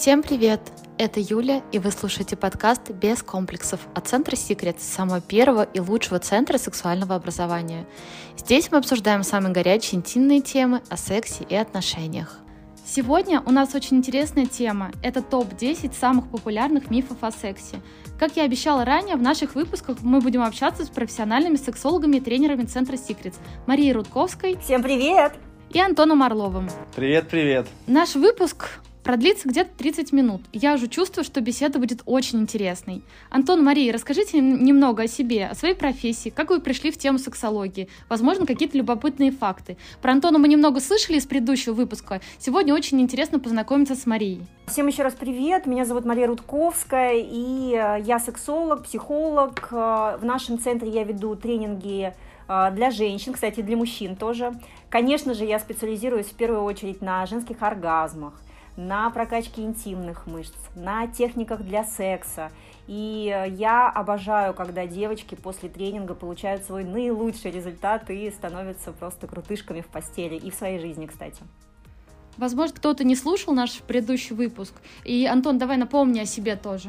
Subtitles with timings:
[0.00, 0.60] Всем привет!
[0.96, 6.20] Это Юля, и вы слушаете подкаст «Без комплексов» от Центра Секрет, самого первого и лучшего
[6.20, 7.84] центра сексуального образования.
[8.36, 12.38] Здесь мы обсуждаем самые горячие интимные темы о сексе и отношениях.
[12.86, 14.92] Сегодня у нас очень интересная тема.
[15.02, 17.80] Это топ-10 самых популярных мифов о сексе.
[18.20, 22.66] Как я обещала ранее, в наших выпусках мы будем общаться с профессиональными сексологами и тренерами
[22.66, 23.36] Центра Секретс
[23.66, 24.56] Марией Рудковской.
[24.58, 25.32] Всем привет!
[25.70, 26.68] И Антоном Орловым.
[26.94, 27.66] Привет, привет.
[27.88, 30.42] Наш выпуск продлится где-то 30 минут.
[30.52, 33.00] Я уже чувствую, что беседа будет очень интересной.
[33.30, 37.88] Антон, Мария, расскажите немного о себе, о своей профессии, как вы пришли в тему сексологии,
[38.10, 39.78] возможно, какие-то любопытные факты.
[40.02, 42.20] Про Антона мы немного слышали из предыдущего выпуска.
[42.38, 44.46] Сегодня очень интересно познакомиться с Марией.
[44.66, 45.64] Всем еще раз привет.
[45.64, 49.68] Меня зовут Мария Рудковская, и э, я сексолог, психолог.
[49.70, 52.12] Э, в нашем центре я веду тренинги
[52.46, 54.52] э, для женщин, кстати, для мужчин тоже.
[54.90, 58.34] Конечно же, я специализируюсь в первую очередь на женских оргазмах
[58.78, 62.52] на прокачке интимных мышц, на техниках для секса.
[62.86, 69.80] И я обожаю, когда девочки после тренинга получают свой наилучший результат и становятся просто крутышками
[69.80, 71.42] в постели и в своей жизни, кстати.
[72.36, 74.72] Возможно, кто-то не слушал наш предыдущий выпуск.
[75.04, 76.88] И, Антон, давай напомни о себе тоже.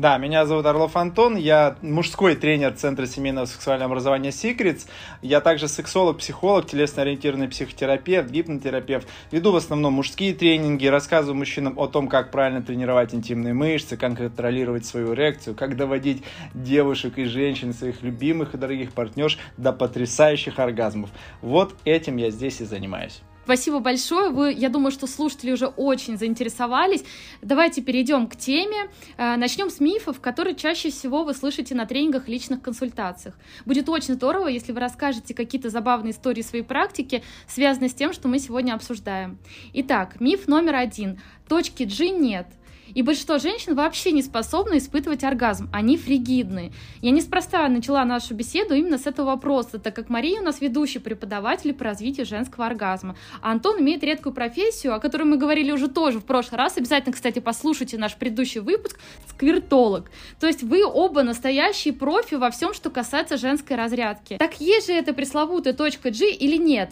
[0.00, 4.86] Да, меня зовут Орлов Антон, я мужской тренер Центра семейного сексуального образования Secrets.
[5.20, 9.06] Я также сексолог, психолог, телесно-ориентированный психотерапевт, гипнотерапевт.
[9.30, 14.16] Веду в основном мужские тренинги, рассказываю мужчинам о том, как правильно тренировать интимные мышцы, как
[14.16, 20.58] контролировать свою эрекцию, как доводить девушек и женщин, своих любимых и дорогих партнерш до потрясающих
[20.58, 21.10] оргазмов.
[21.42, 23.20] Вот этим я здесь и занимаюсь.
[23.44, 24.30] Спасибо большое.
[24.30, 27.04] Вы, я думаю, что слушатели уже очень заинтересовались.
[27.42, 28.90] Давайте перейдем к теме.
[29.16, 33.36] Э, Начнем с мифов, которые чаще всего вы слышите на тренингах и личных консультациях.
[33.64, 38.28] Будет очень здорово, если вы расскажете какие-то забавные истории своей практики, связанные с тем, что
[38.28, 39.38] мы сегодня обсуждаем.
[39.72, 41.20] Итак, миф номер один.
[41.48, 42.46] Точки G нет–
[42.94, 46.72] и большинство женщин вообще не способны испытывать оргазм, они фригидны.
[47.00, 50.98] Я неспроста начала нашу беседу именно с этого вопроса, так как Мария у нас ведущий
[50.98, 53.16] преподаватель по развитию женского оргазма.
[53.42, 56.76] А Антон имеет редкую профессию, о которой мы говорили уже тоже в прошлый раз.
[56.76, 58.98] Обязательно, кстати, послушайте наш предыдущий выпуск
[59.28, 60.10] «Сквертолог».
[60.38, 64.36] То есть вы оба настоящие профи во всем, что касается женской разрядки.
[64.38, 66.90] Так есть же эта пресловутая точка G или нет?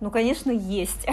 [0.00, 1.06] Ну, конечно, есть.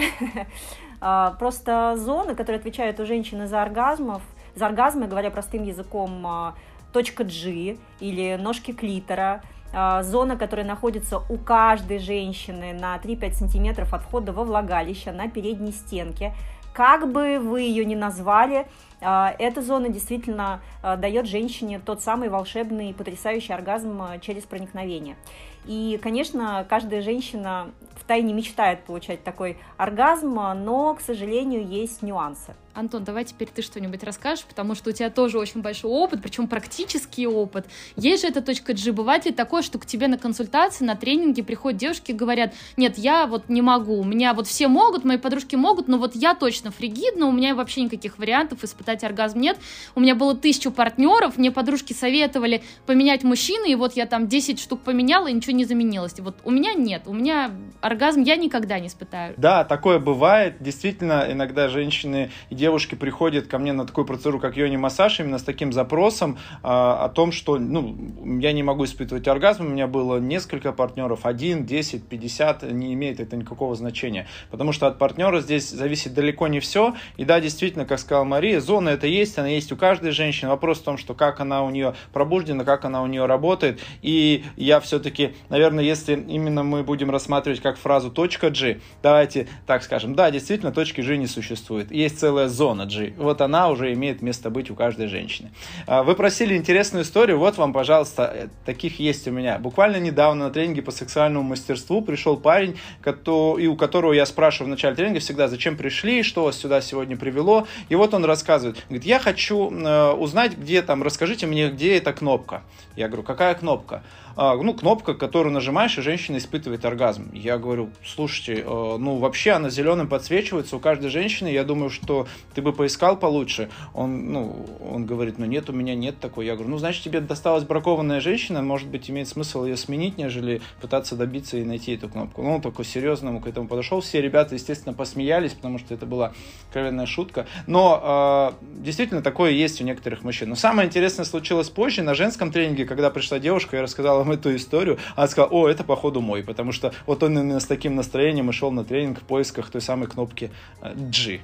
[1.00, 4.22] А, просто зоны, которые отвечают у женщины за оргазмов,
[4.54, 6.54] за оргазмы, говоря простым языком, а,
[6.92, 9.42] точка G или ножки клитора,
[9.72, 15.28] а, зона, которая находится у каждой женщины на 3-5 сантиметров от входа во влагалище на
[15.28, 16.34] передней стенке.
[16.72, 18.68] Как бы вы ее ни назвали,
[19.00, 25.16] эта зона действительно дает женщине тот самый волшебный, потрясающий оргазм через проникновение.
[25.64, 27.72] И, конечно, каждая женщина
[28.08, 32.54] в тайне мечтает получать такой оргазм, но, к сожалению, есть нюансы.
[32.78, 36.46] Антон, давай теперь ты что-нибудь расскажешь, потому что у тебя тоже очень большой опыт, причем
[36.46, 37.66] практический опыт.
[37.96, 38.92] Есть же эта точка G.
[38.92, 42.96] Бывает ли такое, что к тебе на консультации, на тренинге приходят девушки и говорят, нет,
[42.96, 46.36] я вот не могу, у меня вот все могут, мои подружки могут, но вот я
[46.36, 49.58] точно фригидна, у меня вообще никаких вариантов испытать оргазм нет.
[49.96, 54.60] У меня было тысячу партнеров, мне подружки советовали поменять мужчины, и вот я там 10
[54.60, 56.14] штук поменяла, и ничего не заменилось.
[56.20, 57.50] Вот у меня нет, у меня
[57.80, 59.34] оргазм я никогда не испытаю.
[59.36, 60.58] Да, такое бывает.
[60.60, 65.42] Действительно, иногда женщины и девушки приходят ко мне на такую процедуру, как йони-массаж, именно с
[65.42, 67.96] таким запросом а, о том, что ну,
[68.40, 73.20] я не могу испытывать оргазм, у меня было несколько партнеров, один, десять, пятьдесят, не имеет
[73.20, 74.26] это никакого значения.
[74.50, 76.94] Потому что от партнера здесь зависит далеко не все.
[77.16, 80.50] И да, действительно, как сказала Мария, зона это есть, она есть у каждой женщины.
[80.50, 83.80] Вопрос в том, что как она у нее пробуждена, как она у нее работает.
[84.02, 89.82] И я все-таки, наверное, если именно мы будем рассматривать как фразу точка G, давайте так
[89.82, 91.90] скажем, да, действительно, точки G не существует.
[91.92, 93.12] Есть целая зона G.
[93.16, 95.50] Вот она уже имеет место быть у каждой женщины.
[95.86, 99.58] А, вы просили интересную историю, вот вам, пожалуйста, э, таких есть у меня.
[99.58, 104.70] Буквально недавно на тренинге по сексуальному мастерству пришел парень, и у которого я спрашиваю в
[104.70, 107.66] начале тренинга всегда, зачем пришли, что вас сюда сегодня привело.
[107.88, 112.12] И вот он рассказывает, говорит, я хочу э, узнать, где там, расскажите мне, где эта
[112.12, 112.62] кнопка.
[112.96, 114.02] Я говорю, какая кнопка?
[114.40, 117.28] А, ну, кнопка, которую нажимаешь, и женщина испытывает оргазм.
[117.34, 122.28] Я говорю, слушайте, э, ну, вообще она зеленым подсвечивается у каждой женщины, я думаю, что
[122.54, 123.68] ты бы поискал получше.
[123.94, 126.46] Он, ну, он говорит, ну, нет, у меня нет такой.
[126.46, 130.62] Я говорю, ну, значит, тебе досталась бракованная женщина, может быть, имеет смысл ее сменить, нежели
[130.80, 132.40] пытаться добиться и найти эту кнопку.
[132.44, 134.00] Ну, он такой серьезному к этому подошел.
[134.02, 136.32] Все ребята, естественно, посмеялись, потому что это была
[136.68, 137.48] откровенная шутка.
[137.66, 140.48] Но э, действительно, такое есть у некоторых мужчин.
[140.50, 144.54] Но самое интересное случилось позже, на женском тренинге, когда пришла девушка и рассказала там эту
[144.54, 148.50] историю, а сказал, о, это походу мой, потому что вот он именно с таким настроением
[148.50, 150.50] и шел на тренинг в поисках той самой кнопки
[150.82, 151.40] э, G.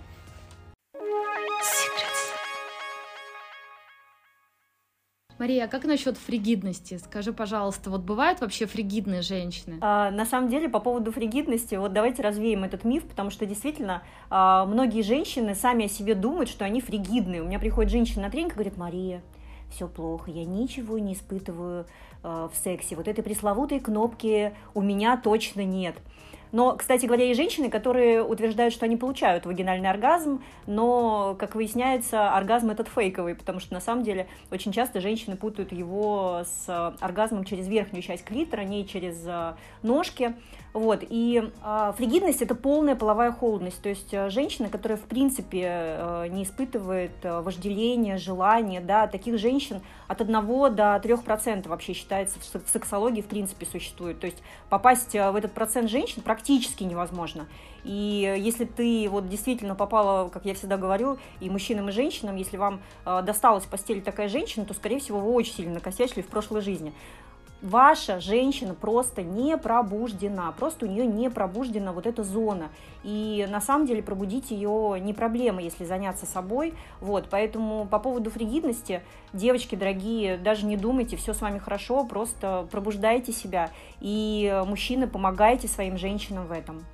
[5.37, 6.97] Мария, а как насчет фригидности?
[7.05, 9.79] Скажи, пожалуйста, вот бывают вообще фригидные женщины?
[9.81, 14.05] А, на самом деле, по поводу фригидности, вот давайте развеем этот миф, потому что действительно
[14.31, 17.43] а, многие женщины сами о себе думают, что они фригидные.
[17.43, 19.23] У меня приходит женщина на тренинг и говорит, Мария,
[19.75, 21.87] все плохо, я ничего не испытываю
[22.23, 22.97] э, в сексе.
[22.97, 25.97] Вот этой пресловутой кнопки у меня точно нет.
[26.53, 32.33] Но, кстати говоря, есть женщины, которые утверждают, что они получают вагинальный оргазм, но, как выясняется,
[32.33, 37.43] оргазм этот фейковый, потому что на самом деле очень часто женщины путают его с оргазмом
[37.43, 40.37] через верхнюю часть клитора, не через э, ножки.
[40.75, 45.63] Вот, и э, фригидность это полная половая холодность, то есть э, женщина, которая в принципе
[45.69, 50.35] э, не испытывает э, вожделения, желания, да, таких женщин от 1
[50.75, 55.53] до 3% вообще считается в сексологии в принципе существует, то есть попасть э, в этот
[55.53, 57.47] процент женщин практически невозможно.
[57.85, 62.57] И если ты вот действительно попала, как я всегда говорю, и мужчинам, и женщинам, если
[62.57, 66.27] вам э, досталась в постели такая женщина, то, скорее всего, вы очень сильно накосячили в
[66.27, 66.93] прошлой жизни
[67.65, 72.69] ваша женщина просто не пробуждена, просто у нее не пробуждена вот эта зона.
[73.03, 76.75] И на самом деле пробудить ее не проблема, если заняться собой.
[77.01, 79.03] Вот, поэтому по поводу фригидности,
[79.33, 83.71] девочки дорогие, даже не думайте, все с вами хорошо, просто пробуждайте себя.
[84.01, 86.85] И мужчины, помогайте своим женщинам в этом.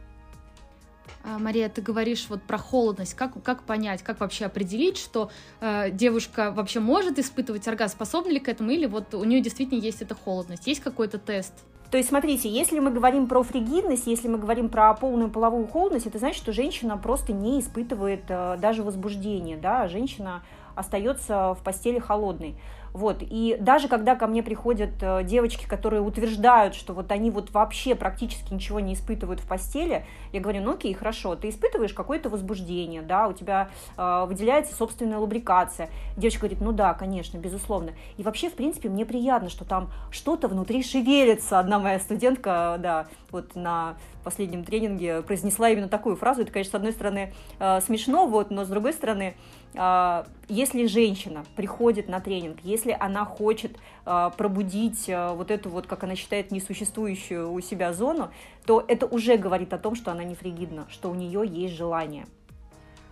[1.22, 3.14] А, Мария, ты говоришь вот про холодность.
[3.14, 5.30] Как, как понять, как вообще определить, что
[5.60, 9.80] э, девушка вообще может испытывать оргазм, способна ли к этому, или вот у нее действительно
[9.80, 10.66] есть эта холодность?
[10.66, 11.52] Есть какой-то тест?
[11.90, 16.06] То есть, смотрите, если мы говорим про фригидность, если мы говорим про полную половую холодность,
[16.06, 20.42] это значит, что женщина просто не испытывает э, даже возбуждения, да, женщина
[20.76, 22.54] остается в постели холодной.
[22.92, 23.18] Вот.
[23.20, 27.94] И даже когда ко мне приходят э, девочки, которые утверждают, что вот они вот вообще
[27.94, 33.02] практически ничего не испытывают в постели, я говорю, ну окей, хорошо, ты испытываешь какое-то возбуждение,
[33.02, 35.90] да, у тебя э, выделяется собственная лубрикация.
[36.16, 37.92] Девочка говорит, ну да, конечно, безусловно.
[38.16, 41.58] И вообще, в принципе, мне приятно, что там что-то внутри шевелится.
[41.58, 46.42] Одна моя студентка, да, вот на последнем тренинге произнесла именно такую фразу.
[46.42, 49.34] Это, конечно, с одной стороны э, смешно, вот, но с другой стороны,
[49.72, 56.16] если женщина приходит на тренинг, если она хочет э, пробудить вот эту вот, как она
[56.16, 58.30] считает, несуществующую у себя зону,
[58.66, 62.26] то это уже говорит о том, что она не фригидна, что у нее есть желание.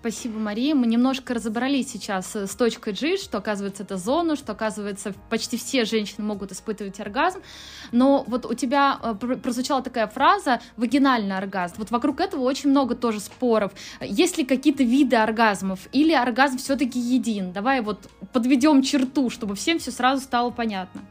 [0.00, 0.76] Спасибо, Мария.
[0.76, 5.84] Мы немножко разобрались сейчас с точкой G, что, оказывается, это зона, что, оказывается, почти все
[5.84, 7.40] женщины могут испытывать оргазм.
[7.90, 11.74] Но вот у тебя э, прозвучала такая фраза «вагинальный оргазм».
[11.78, 13.72] Вот вокруг этого очень много тоже споров.
[14.00, 17.50] Есть ли какие-то виды оргазмов или оргазм все-таки един?
[17.50, 21.02] Давай вот подведем черту, чтобы всем все сразу стало понятно.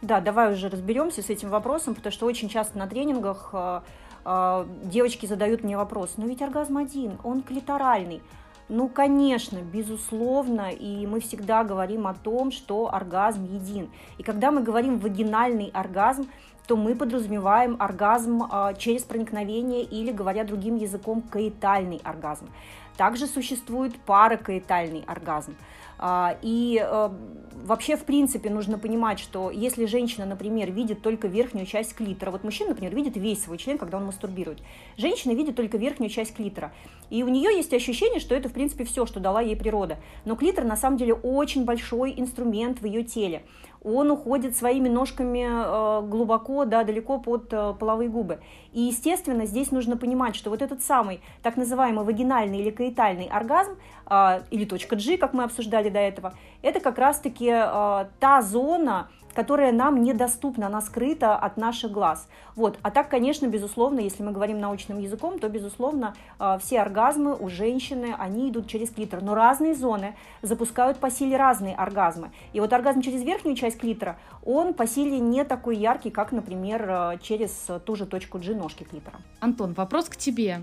[0.00, 3.80] Да, давай уже разберемся с этим вопросом, потому что очень часто на тренингах э,
[4.24, 8.22] девочки задают мне вопрос, но ведь оргазм один, он клиторальный.
[8.68, 13.90] Ну, конечно, безусловно, и мы всегда говорим о том, что оргазм един.
[14.18, 16.28] И когда мы говорим вагинальный оргазм,
[16.66, 22.48] то мы подразумеваем оргазм э, через проникновение или, говоря другим языком, каэтальный оргазм.
[22.96, 25.56] Также существует паракаэтальный оргазм.
[26.04, 27.10] А, и э,
[27.64, 32.42] вообще, в принципе, нужно понимать, что если женщина, например, видит только верхнюю часть клитора, вот
[32.42, 34.58] мужчина, например, видит весь свой член, когда он мастурбирует,
[34.96, 36.72] женщина видит только верхнюю часть клитора,
[37.08, 39.98] и у нее есть ощущение, что это, в принципе, все, что дала ей природа.
[40.24, 43.42] Но клитор, на самом деле, очень большой инструмент в ее теле
[43.84, 48.40] он уходит своими ножками э, глубоко, да, далеко под э, половые губы.
[48.72, 53.76] И, естественно, здесь нужно понимать, что вот этот самый так называемый вагинальный или каэтальный оргазм,
[54.08, 59.72] э, или точка G, как мы обсуждали до этого, это как раз-таки та зона, которая
[59.72, 62.28] нам недоступна, она скрыта от наших глаз.
[62.56, 62.78] Вот.
[62.82, 67.48] А так, конечно, безусловно, если мы говорим научным языком, то, безусловно, а, все оргазмы у
[67.48, 69.22] женщины, они идут через клитор.
[69.22, 72.30] Но разные зоны запускают по силе разные оргазмы.
[72.52, 76.86] И вот оргазм через верхнюю часть клитора, он по силе не такой яркий, как, например,
[76.88, 79.18] а, через ту же точку G ножки клитора.
[79.40, 80.62] Антон, вопрос к тебе.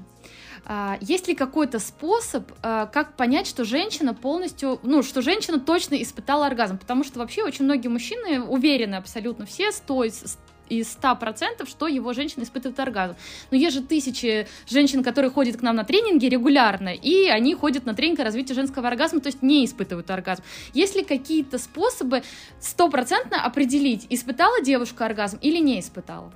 [0.65, 6.45] А, есть ли какой-то способ, как понять, что женщина полностью, ну, что женщина точно испытала
[6.47, 6.77] оргазм?
[6.77, 10.37] Потому что вообще очень многие мужчины уверены абсолютно все, 100 из
[10.69, 13.15] 100%, что его женщина испытывает оргазм.
[13.49, 17.87] Но есть же тысячи женщин, которые ходят к нам на тренинги регулярно, и они ходят
[17.87, 20.43] на тренинг развития женского оргазма, то есть не испытывают оргазм.
[20.75, 22.21] Есть ли какие-то способы
[22.59, 26.31] стопроцентно определить, испытала девушка оргазм или не испытала?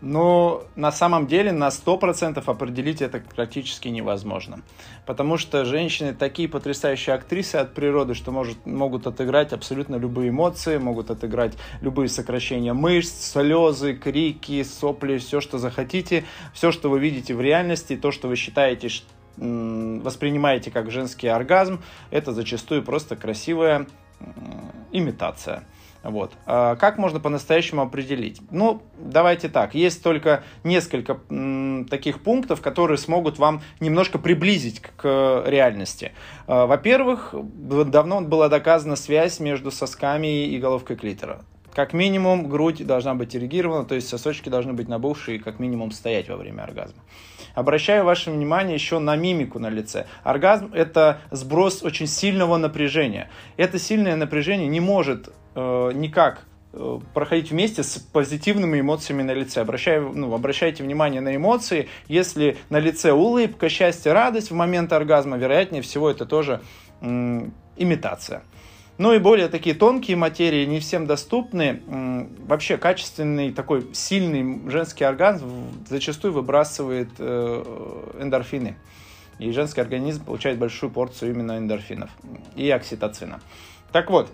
[0.00, 4.62] Но на самом деле на 100% определить это практически невозможно.
[5.06, 10.78] Потому что женщины такие потрясающие актрисы от природы, что может, могут отыграть абсолютно любые эмоции,
[10.78, 16.24] могут отыграть любые сокращения мышц, слезы, крики, сопли, все, что захотите.
[16.54, 18.88] Все, что вы видите в реальности, то, что вы считаете,
[19.36, 23.86] воспринимаете как женский оргазм, это зачастую просто красивая
[24.92, 25.64] имитация.
[26.02, 26.32] Вот.
[26.46, 28.40] А как можно по-настоящему определить?
[28.50, 29.74] Ну, давайте так.
[29.74, 31.20] Есть только несколько
[31.90, 36.12] таких пунктов, которые смогут вам немножко приблизить к, к реальности.
[36.46, 41.40] А, во-первых, давно была доказана связь между сосками и головкой клитора.
[41.74, 45.92] Как минимум, грудь должна быть эрегирована, то есть сосочки должны быть набухшие и как минимум
[45.92, 47.02] стоять во время оргазма.
[47.58, 50.06] Обращаю ваше внимание еще на мимику на лице.
[50.22, 53.30] Оргазм– это сброс очень сильного напряжения.
[53.56, 59.60] Это сильное напряжение не может э, никак э, проходить вместе с позитивными эмоциями на лице.
[59.60, 61.88] Обращаю, ну, обращайте внимание на эмоции.
[62.06, 66.60] Если на лице улыбка, счастье, радость в момент оргазма, вероятнее всего это тоже
[67.00, 68.44] имитация.
[68.98, 71.82] Ну и более такие тонкие материи не всем доступны.
[72.46, 75.48] Вообще качественный такой сильный женский оргазм
[75.88, 78.76] зачастую выбрасывает э, эндорфины.
[79.38, 82.10] И женский организм получает большую порцию именно эндорфинов
[82.56, 83.40] и окситоцина.
[83.92, 84.32] Так вот,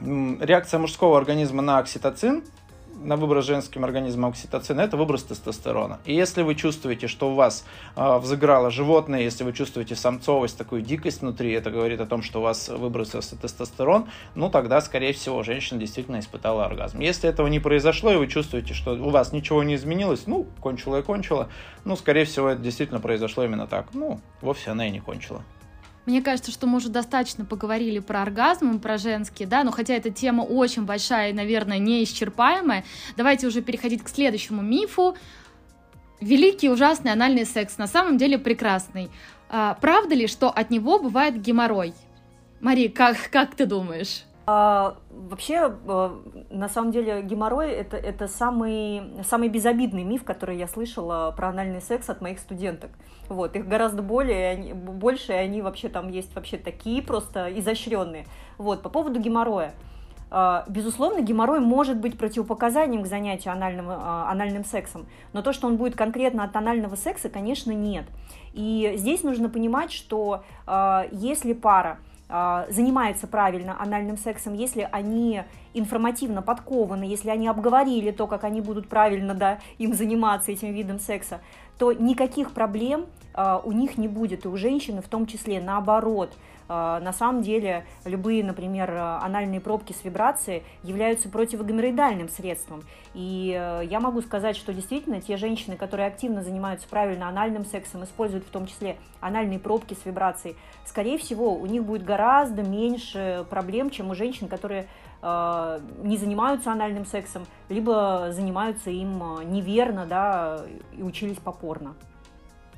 [0.00, 2.42] реакция мужского организма на окситоцин
[3.04, 6.00] на выброс женским организмом окситоцина, это выброс тестостерона.
[6.04, 7.64] И если вы чувствуете, что у вас
[7.96, 12.40] э, взыграло животное, если вы чувствуете самцовость, такую дикость внутри, это говорит о том, что
[12.40, 17.00] у вас выбросился тестостерон, ну тогда, скорее всего, женщина действительно испытала оргазм.
[17.00, 20.98] Если этого не произошло, и вы чувствуете, что у вас ничего не изменилось, ну, кончила
[20.98, 21.48] и кончила,
[21.84, 23.88] ну, скорее всего, это действительно произошло именно так.
[23.92, 25.42] Ну, вовсе она и не кончила.
[26.06, 30.10] Мне кажется, что мы уже достаточно поговорили про оргазм, про женские, да, но хотя эта
[30.10, 32.84] тема очень большая и, наверное, неисчерпаемая,
[33.16, 35.16] давайте уже переходить к следующему мифу.
[36.20, 39.10] Великий ужасный анальный секс на самом деле прекрасный.
[39.48, 41.94] А, правда ли, что от него бывает геморрой?
[42.60, 44.24] Мари, как, как ты думаешь?
[44.46, 50.68] А, вообще, а, на самом деле, геморрой это, это самый, самый безобидный миф, который я
[50.68, 52.90] слышала про анальный секс от моих студенток.
[53.28, 58.26] Вот, их гораздо более, больше, и они вообще там есть вообще такие просто изощренные.
[58.58, 59.72] Вот, по поводу геморроя.
[60.30, 65.68] А, безусловно, геморрой может быть противопоказанием к занятию анальным, а, анальным сексом, но то, что
[65.68, 68.04] он будет конкретно от анального секса, конечно, нет.
[68.52, 70.44] И здесь нужно понимать, что
[71.12, 75.42] если пара а, занимается правильно анальным сексом, если они
[75.74, 80.98] информативно подкованы, если они обговорили то, как они будут правильно да, им заниматься этим видом
[80.98, 81.40] секса,
[81.78, 86.32] то никаких проблем а, у них не будет, и у женщины в том числе, наоборот–
[86.42, 92.82] а, на самом деле любые, например, анальные пробки с вибрацией являются противогомероидальным средством.
[93.14, 98.02] И э, я могу сказать, что действительно те женщины, которые активно занимаются правильно анальным сексом,
[98.04, 103.46] используют в том числе анальные пробки с вибрацией, скорее всего, у них будет гораздо меньше
[103.48, 104.88] проблем, чем у женщин, которые
[105.22, 111.94] э, не занимаются анальным сексом, либо занимаются им э, неверно, да, и учились попорно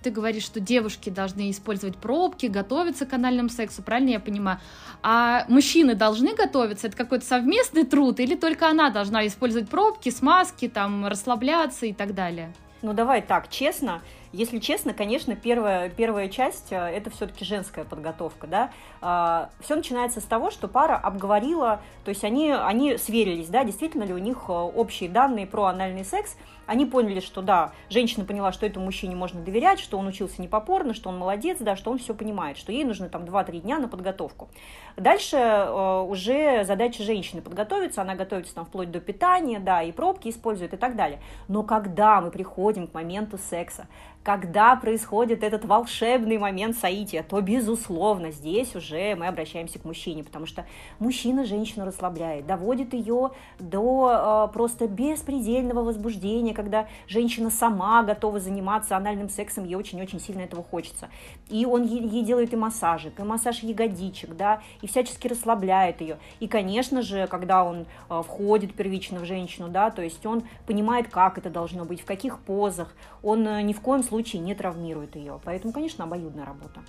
[0.03, 4.59] ты говоришь, что девушки должны использовать пробки, готовиться к анальному сексу, правильно я понимаю?
[5.03, 6.87] А мужчины должны готовиться?
[6.87, 12.15] Это какой-то совместный труд или только она должна использовать пробки, смазки, там, расслабляться и так
[12.15, 12.53] далее?
[12.83, 18.47] Ну давай так, честно, если честно, конечно, первая, первая часть э, это все-таки женская подготовка,
[18.47, 18.71] да.
[19.01, 24.05] А, все начинается с того, что пара обговорила, то есть они, они сверились, да, действительно
[24.05, 28.53] ли у них э, общие данные про анальный секс, они поняли, что да, женщина поняла,
[28.53, 31.91] что этому мужчине можно доверять, что он учился не попорно, что он молодец, да, что
[31.91, 34.49] он все понимает, что ей нужно там 2-3 дня на подготовку.
[34.97, 40.29] Дальше э, уже задача женщины подготовиться, она готовится там вплоть до питания, да, и пробки
[40.29, 41.21] использует и так далее.
[41.49, 43.87] Но когда мы приходим к моменту секса,
[44.27, 50.47] когда происходит этот волшебный момент соития, то, безусловно, здесь уже мы обращаемся к мужчине, потому
[50.47, 50.67] что
[50.99, 53.31] мужчина женщину расслабляет, доводит ее
[53.61, 60.41] до э, просто беспредельного возбуждения, когда женщина сама готова заниматься анальным сексом, ей очень-очень сильно
[60.41, 61.09] этого хочется.
[61.49, 66.19] И он ей, делает и массажик, и массаж ягодичек, да, и всячески расслабляет ее.
[66.41, 71.09] И, конечно же, когда он э, входит первично в женщину, да, то есть он понимает,
[71.09, 75.15] как это должно быть, в каких позах, он э, ни в коем случае не травмирует
[75.15, 75.39] ее.
[75.45, 76.81] Поэтому, конечно, обоюдная работа.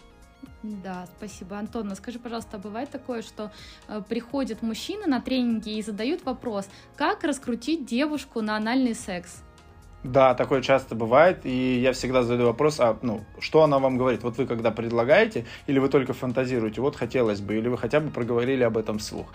[0.64, 1.58] Да, спасибо.
[1.58, 3.52] Антон, скажи, пожалуйста, а бывает такое, что
[3.88, 9.44] э, приходят мужчины на тренинги и задают вопрос, как раскрутить девушку на анальный секс?
[10.08, 14.24] Да, такое часто бывает, и я всегда задаю вопрос, а ну, что она вам говорит?
[14.24, 18.10] Вот вы когда предлагаете, или вы только фантазируете, вот хотелось бы, или вы хотя бы
[18.10, 19.28] проговорили об этом вслух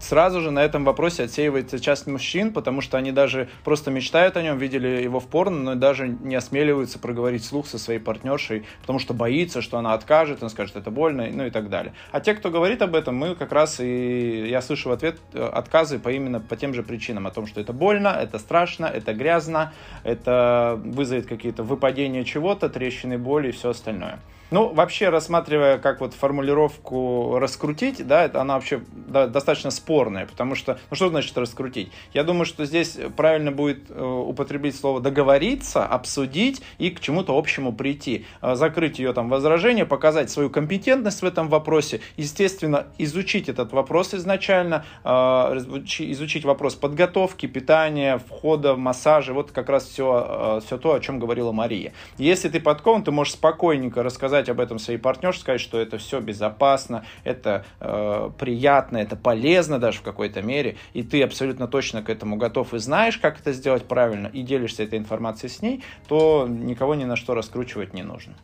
[0.00, 4.42] сразу же на этом вопросе отсеивается часть мужчин, потому что они даже просто мечтают о
[4.42, 8.98] нем, видели его в порно, но даже не осмеливаются проговорить слух со своей партнершей, потому
[8.98, 11.94] что боится, что она откажет, он скажет, это больно, ну и так далее.
[12.12, 15.42] А те, кто говорит об этом, мы как раз и, я слышу в ответ э,
[15.42, 19.12] отказы по именно по тем же причинам, о том, что это больно, это страшно, это
[19.12, 19.72] грязно,
[20.04, 24.20] это вызовет какие-то выпадения чего-то, трещины, боли и все остальное.
[24.50, 30.56] Ну, вообще, рассматривая как вот формулировку раскрутить, да, это она вообще да, достаточно спорная, потому
[30.56, 31.92] что, ну что значит раскрутить?
[32.12, 37.72] Я думаю, что здесь правильно будет э, употребить слово договориться, обсудить и к чему-то общему
[37.72, 38.26] прийти.
[38.42, 44.14] Э, закрыть ее там возражение, показать свою компетентность в этом вопросе, естественно, изучить этот вопрос
[44.14, 51.00] изначально, э, изучить вопрос подготовки, питания, входа, массажа, вот как раз все, все то, о
[51.00, 51.92] чем говорила Мария.
[52.18, 56.20] Если ты подкован, ты можешь спокойненько рассказать об этом своей партнерше, сказать, что это все
[56.20, 62.10] безопасно, это э, приятно, это полезно даже в какой-то мере, и ты абсолютно точно к
[62.10, 66.46] этому готов и знаешь, как это сделать правильно, и делишься этой информацией с ней, то
[66.48, 68.34] никого ни на что раскручивать не нужно.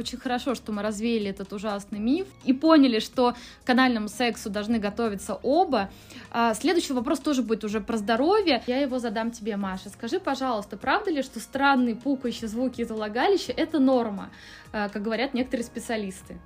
[0.00, 4.78] Очень хорошо, что мы развеяли этот ужасный миф и поняли, что к канальному сексу должны
[4.78, 5.90] готовиться оба.
[6.30, 8.62] А, следующий вопрос тоже будет уже про здоровье.
[8.66, 9.90] Я его задам тебе, Маша.
[9.90, 14.30] Скажи, пожалуйста, правда ли, что странные пукающие звуки из влагалища— это норма,
[14.72, 16.38] а, как говорят некоторые специалисты?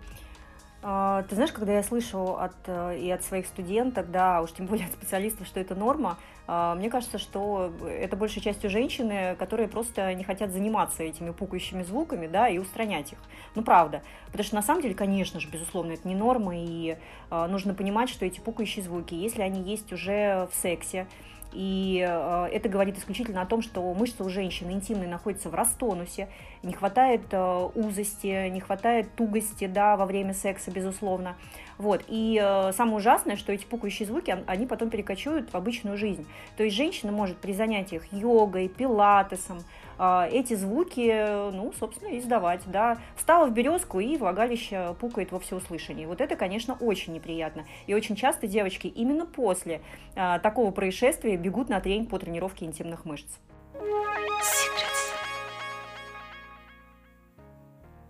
[0.86, 4.66] А, ты знаешь, когда я слышу от, э, и от своих студенток, да, уж тем
[4.66, 9.66] более от специалистов, что это норма, а, мне кажется, что это большей частью женщины, которые
[9.66, 13.18] просто не хотят заниматься этими пукающими звуками, да, и устранять их.
[13.54, 14.02] Ну, правда.
[14.26, 16.98] Потому что на самом деле, конечно же, безусловно, это не норма, и
[17.30, 21.06] а, нужно понимать, что эти пукающие звуки, если они есть уже в сексе,
[21.54, 26.28] и э, это говорит исключительно о том, что мышцы у женщины интимные находятся в растонусе,
[26.62, 31.36] не хватает э, узости, не хватает тугости да, во время секса, безусловно.
[31.78, 32.04] Вот.
[32.08, 36.26] И э, самое ужасное, что эти пукающие звуки, они потом перекочуют в обычную жизнь.
[36.56, 39.58] То есть женщина может при занятиях йогой, пилатесом,
[39.98, 42.98] эти звуки, ну, собственно, издавать, да.
[43.16, 46.06] Встала в березку и влагалище пукает во всеуслышание.
[46.06, 47.64] Вот это, конечно, очень неприятно.
[47.86, 49.80] И очень часто девочки именно после
[50.14, 53.38] э, такого происшествия бегут на тренинг по тренировке интимных мышц.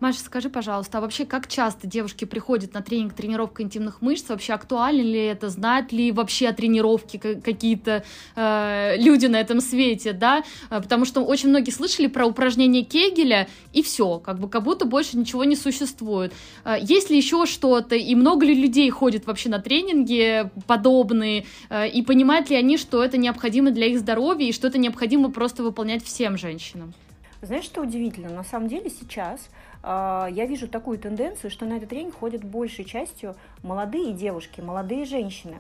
[0.05, 4.29] Маша, скажи, пожалуйста, а вообще как часто девушки приходят на тренинг тренировка интимных мышц?
[4.29, 5.49] Вообще актуально ли это?
[5.49, 8.05] Знают ли вообще о тренировке какие-то
[8.37, 10.45] э, люди на этом свете, да?
[10.69, 14.85] Э, потому что очень многие слышали про упражнение Кегеля, и все, как бы как будто
[14.85, 16.35] больше ничего не существует.
[16.67, 21.89] Э, есть ли еще что-то, и много ли людей ходит вообще на тренинги подобные, э,
[21.89, 25.63] и понимают ли они, что это необходимо для их здоровья, и что это необходимо просто
[25.63, 26.93] выполнять всем женщинам?
[27.45, 28.31] Знаешь, что удивительно?
[28.31, 29.49] На самом деле сейчас
[29.87, 35.57] я вижу такую тенденцию, что на этот тренинг ходят большей частью молодые девушки, молодые женщины.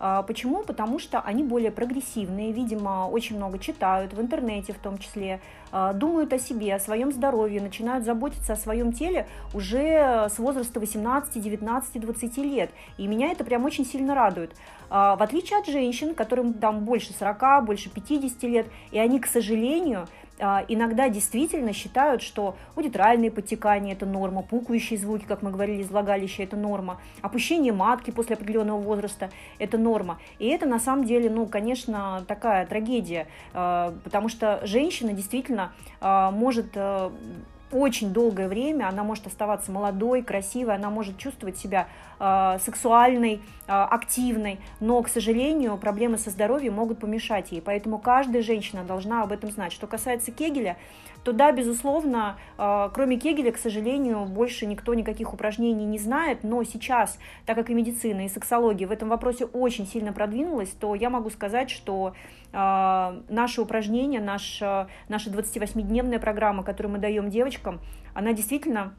[0.00, 0.62] А, почему?
[0.62, 5.40] Потому что они более прогрессивные, видимо, очень много читают, в интернете в том числе,
[5.72, 10.78] а, думают о себе, о своем здоровье, начинают заботиться о своем теле уже с возраста
[10.78, 12.70] 18, 19, 20 лет.
[12.96, 14.52] И меня это прям очень сильно радует.
[14.88, 20.00] В отличие от женщин, которым там больше 40, больше 50 лет, и они, к сожалению,
[20.02, 20.08] а,
[20.38, 26.42] иногда действительно считают, что аудиторальные подтекания– это норма, пукающие звуки, как мы говорили, из влагалища–
[26.44, 30.18] это норма, опущение матки после определенного возраста– это норма.
[30.38, 36.30] И это на самом деле, ну, конечно, такая трагедия, а, потому что женщина действительно а,
[36.30, 36.76] может
[37.72, 43.38] очень долгое время она может оставаться молодой, красивой, она может чувствовать себя э, сексуальной, э,
[43.66, 47.60] активной, но, к сожалению, проблемы со здоровьем могут помешать ей.
[47.60, 49.72] Поэтому каждая женщина должна об этом знать.
[49.72, 50.76] Что касается Кегеля,
[51.24, 56.62] то да, безусловно, э, кроме Кегеля, к сожалению, больше никто никаких упражнений не знает, но
[56.64, 61.10] сейчас, так как и медицина, и сексология в этом вопросе очень сильно продвинулась, то я
[61.10, 62.14] могу сказать, что
[62.52, 64.60] э, наши упражнения, наш,
[65.08, 67.80] наша 28-дневная программа, которую мы даем девочкам,
[68.14, 68.94] она действительно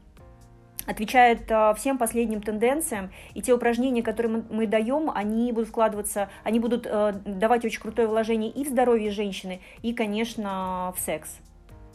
[0.86, 6.58] отвечает э, всем последним тенденциям, и те упражнения, которые мы, даем, они будут вкладываться, они
[6.58, 11.38] будут э, давать очень крутое вложение и в здоровье женщины, и, конечно, в секс.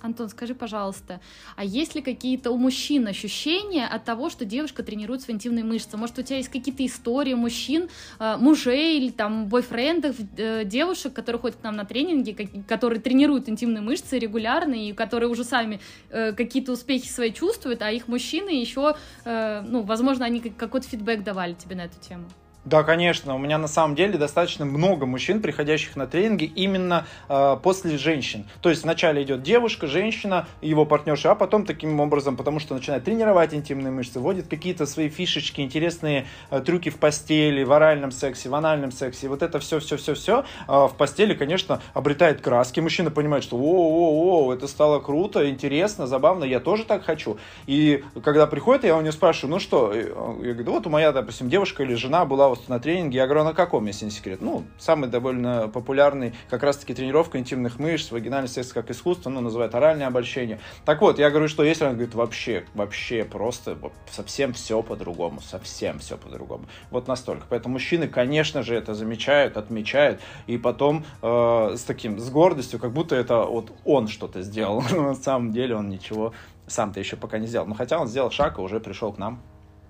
[0.02, 1.20] Антон, скажи, пожалуйста,
[1.56, 5.98] а есть ли какие-то у мужчин ощущения от того, что девушка тренирует свои интимные мышцы?
[5.98, 11.40] Может, у тебя есть какие-то истории мужчин, э, мужей или там бойфрендов, э, девушек, которые
[11.42, 15.80] ходят к нам на тренинги, которые тренируют интимные мышцы регулярно и которые уже сами
[16.10, 21.54] э, какие-то успехи свои чувствуют, а их мужчины еще, ну, возможно, они какой-то фидбэк давали
[21.54, 22.26] тебе на эту тему?
[22.66, 23.36] Да, конечно.
[23.36, 28.48] У меня на самом деле достаточно много мужчин, приходящих на тренинги именно э, после женщин.
[28.62, 33.04] То есть вначале идет девушка, женщина, его партнерша, а потом таким образом, потому что начинает
[33.04, 38.50] тренировать интимные мышцы, вводит какие-то свои фишечки, интересные э, трюки в постели, в оральном сексе,
[38.50, 39.28] в анальном сексе.
[39.28, 42.80] Вот это все-все-все-все э, в постели, конечно, обретает краски.
[42.80, 47.38] Мужчина понимает, что о-о-о, это стало круто, интересно, забавно, я тоже так хочу.
[47.68, 51.48] И когда приходит, я у него спрашиваю, ну что, я говорю, вот у моя, допустим,
[51.48, 53.18] девушка или жена была пожалуйста, на тренинге.
[53.18, 54.42] Я говорю, на каком, если не секрет?
[54.42, 59.76] Ну, самый довольно популярный как раз-таки тренировка интимных мышц, вагинальный секс как искусство, ну, называют
[59.76, 60.60] оральное обольщение.
[60.86, 63.78] Так вот, я говорю, что если она говорит, вообще, вообще просто
[64.10, 66.66] совсем все по-другому, совсем все по-другому.
[66.92, 67.46] Вот настолько.
[67.50, 72.92] Поэтому мужчины, конечно же, это замечают, отмечают, и потом э, с таким, с гордостью, как
[72.92, 74.82] будто это вот он что-то сделал.
[74.92, 76.34] На самом деле он ничего
[76.68, 77.68] сам-то еще пока не сделал.
[77.68, 79.42] Но хотя он сделал шаг и уже пришел к нам.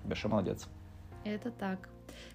[0.04, 0.68] Большой молодец.
[1.24, 1.88] Это так.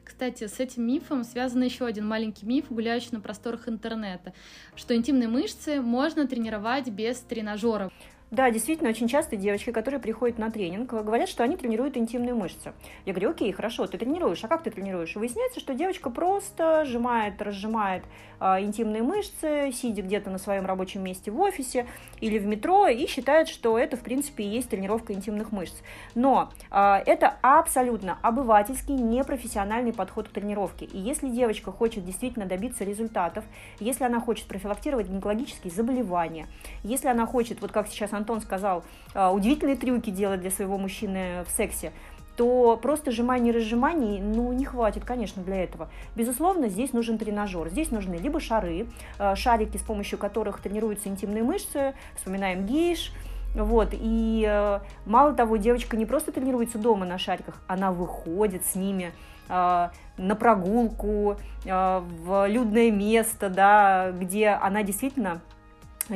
[0.03, 4.33] Кстати, с этим мифом связан еще один маленький миф, гуляющий на просторах интернета,
[4.75, 7.91] что интимные мышцы можно тренировать без тренажеров.
[8.31, 12.71] Да, действительно, очень часто девочки, которые приходят на тренинг, говорят, что они тренируют интимные мышцы.
[13.05, 15.17] Я говорю, окей, хорошо, ты тренируешь, а как ты тренируешь?
[15.17, 18.05] Выясняется, что девочка просто сжимает, разжимает
[18.39, 21.87] а, интимные мышцы, сидя где-то на своем рабочем месте в офисе
[22.21, 25.75] или в метро, и считает, что это, в принципе, и есть тренировка интимных мышц.
[26.15, 30.85] Но а, это абсолютно обывательский, непрофессиональный подход к тренировке.
[30.85, 33.43] И если девочка хочет действительно добиться результатов,
[33.81, 36.47] если она хочет профилактировать гинекологические заболевания,
[36.85, 41.43] если она хочет, вот как сейчас Антон сказал, а, удивительные трюки делать для своего мужчины
[41.45, 41.91] в сексе,
[42.37, 45.89] то просто сжимание разжиманий, ну, не хватит, конечно, для этого.
[46.15, 47.69] Безусловно, здесь нужен тренажер.
[47.69, 53.11] Здесь нужны либо шары, а, шарики, с помощью которых тренируются интимные мышцы, вспоминаем гейш,
[53.53, 58.75] вот, и э, мало того, девочка не просто тренируется дома на шариках, она выходит с
[58.75, 59.11] ними
[59.49, 65.41] на прогулку, в людное место, да, где она действительно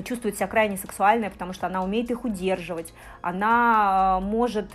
[0.03, 4.69] чувствует себя крайне сексуальной, потому что она умеет их удерживать, она э, может,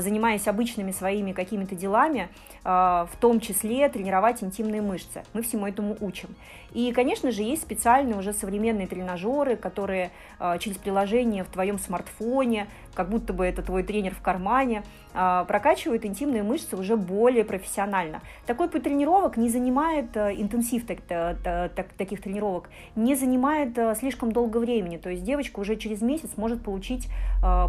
[0.00, 2.28] занимаясь обычными своими какими-то делами,
[2.64, 5.22] э, в том числе тренировать интимные мышцы.
[5.32, 6.34] Мы всему этому учим.
[6.72, 10.10] И, конечно же, есть специальные уже современные тренажеры, которые
[10.58, 16.42] через приложение в твоем смартфоне, как будто бы это твой тренер в кармане, прокачивают интимные
[16.42, 18.22] мышцы уже более профессионально.
[18.46, 24.96] Такой путь тренировок не занимает интенсив таких тренировок, не занимает слишком долго времени.
[24.96, 27.08] То есть девочка уже через месяц может получить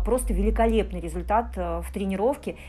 [0.03, 2.04] просто великолепный результат э, в тренировке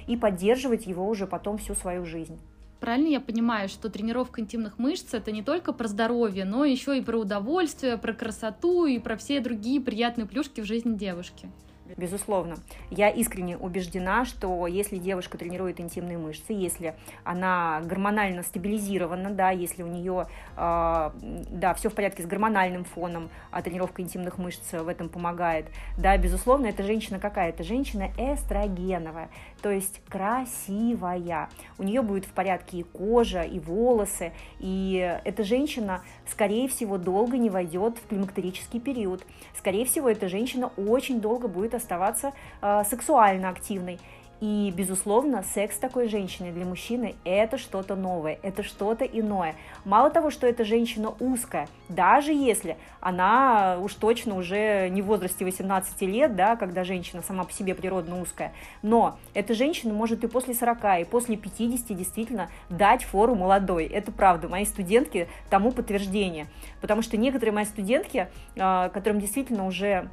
[0.07, 2.39] и поддерживать его уже потом всю свою жизнь.
[2.81, 7.03] Правильно я понимаю, что тренировка интимных мышц это не только про здоровье, но еще и
[7.03, 11.49] про удовольствие, про красоту и про все другие приятные плюшки в жизни девушки?
[11.97, 12.57] Безусловно.
[12.91, 16.95] Я искренне убеждена, что если девушка тренирует интимные мышцы, если
[17.25, 21.11] она гормонально стабилизирована, да, если у нее, э,
[21.51, 26.17] да, все в порядке с гормональным фоном, а тренировка интимных мышц в этом помогает, да,
[26.17, 27.51] безусловно, эта женщина какая?
[27.51, 29.31] Это женщина эстрогеновая,
[29.63, 31.49] то есть красивая.
[31.79, 37.39] У нее будет в порядке и кожа, и волосы, и эта женщина, скорее всего, долго
[37.39, 39.25] не войдет в климактерический период.
[39.57, 43.99] Скорее всего, эта женщина очень долго будет оставаться э, сексуально активной.
[44.41, 49.55] И, безусловно, секс такой женщины для мужчины– это что-то новое, это что-то иное.
[49.87, 55.45] Мало того, что эта женщина узкая, даже если она уж точно уже не в возрасте
[55.47, 60.29] 18 лет, да, когда женщина сама по себе природно узкая, но эта женщина может и
[60.29, 63.87] после 40, и после 50 действительно дать фору молодой.
[63.87, 66.47] Это правда, мои студентки тому подтверждение.
[66.83, 70.11] Потому что некоторые мои студентки, а, которым действительно уже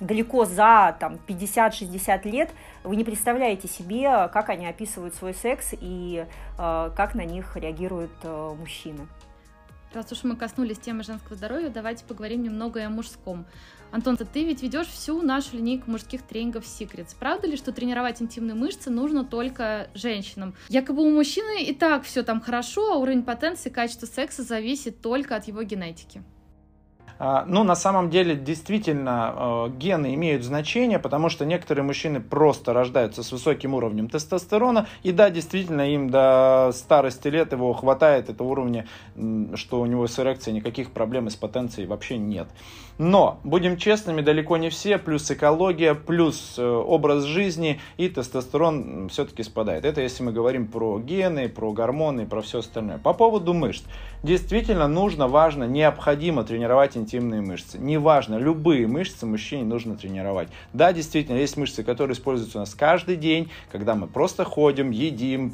[0.00, 2.50] далеко за там, 50-60 лет,
[2.84, 6.26] вы не представляете себе, как они описывают свой секс и
[6.58, 9.06] э, как на них реагируют э, мужчины.
[9.92, 13.46] Раз уж мы коснулись темы женского здоровья, давайте поговорим немного и о мужском.
[13.92, 17.16] Антон, ты ведь ведешь всю нашу линейку мужских тренингов Secrets.
[17.18, 20.54] Правда ли, что тренировать интимные мышцы нужно только женщинам?
[20.68, 25.00] Якобы у мужчины и так все там хорошо, а уровень потенции и качество секса зависит
[25.00, 26.22] только от его генетики.
[27.18, 32.72] А, ну, на самом деле, действительно, э, гены имеют значение, потому что некоторые мужчины просто
[32.72, 38.48] рождаются с высоким уровнем тестостерона, и да, действительно, им до старости лет его хватает этого
[38.48, 38.86] уровня,
[39.54, 42.48] что у него с эрекцией никаких проблем и с потенцией вообще нет.
[42.98, 49.42] Но, будем честными, далеко не все, плюс экология, плюс э, образ жизни, и тестостерон все-таки
[49.42, 49.84] спадает.
[49.84, 52.96] Это если мы говорим про гены, про гормоны, про все остальное.
[52.96, 53.84] По поводу мышц.
[54.22, 57.78] Действительно нужно, важно, необходимо тренировать интимные мышцы.
[57.78, 60.48] Неважно, любые мышцы мужчине нужно тренировать.
[60.72, 65.52] Да, действительно, есть мышцы, которые используются у нас каждый день, когда мы просто ходим, едим,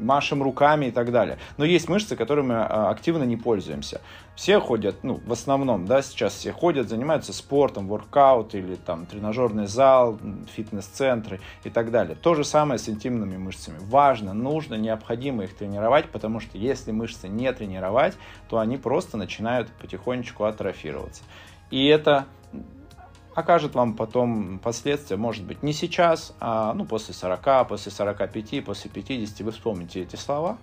[0.00, 1.38] машем руками и так далее.
[1.56, 4.02] Но есть мышцы, которыми а, активно не пользуемся.
[4.36, 9.66] Все ходят, ну, в основном, да, сейчас все ходят, занимаются спортом, воркаут или там тренажерный
[9.66, 10.18] зал,
[10.54, 12.16] фитнес-центры и так далее.
[12.16, 13.78] То же самое с интимными мышцами.
[13.80, 18.12] Важно, нужно, необходимо их тренировать, потому что если мышцы не тренировать,
[18.50, 21.22] то они просто начинают потихонечку атрофироваться.
[21.70, 22.26] И это
[23.34, 28.90] окажет вам потом последствия, может быть, не сейчас, а ну, после 40, после 45, после
[28.90, 29.40] 50.
[29.40, 30.58] Вы вспомните эти слова,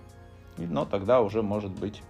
[0.58, 2.02] но тогда уже может быть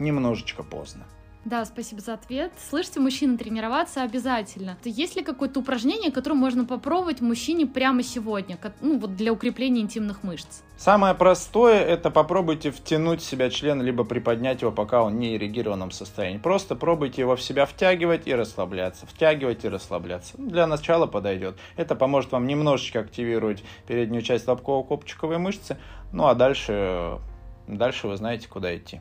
[0.00, 1.06] немножечко поздно.
[1.44, 2.52] Да, спасибо за ответ.
[2.68, 4.76] Слышите, мужчина тренироваться обязательно.
[4.84, 10.22] Есть ли какое-то упражнение, которое можно попробовать мужчине прямо сегодня, ну вот для укрепления интимных
[10.22, 10.60] мышц?
[10.76, 15.92] Самое простое это попробуйте втянуть в себя член, либо приподнять его, пока он не эрегированном
[15.92, 16.38] состоянии.
[16.38, 20.34] Просто пробуйте его в себя втягивать и расслабляться, втягивать и расслабляться.
[20.36, 21.56] Ну, для начала подойдет.
[21.76, 25.78] Это поможет вам немножечко активировать переднюю часть лобково-копчиковой мышцы.
[26.12, 27.18] Ну а дальше,
[27.66, 29.00] дальше вы знаете, куда идти.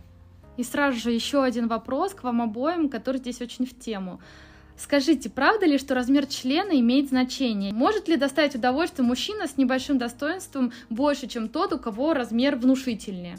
[0.59, 4.19] И сразу же еще один вопрос к вам обоим, который здесь очень в тему.
[4.75, 7.71] Скажите, правда ли, что размер члена имеет значение?
[7.71, 13.37] Может ли доставить удовольствие мужчина с небольшим достоинством больше, чем тот, у кого размер внушительнее?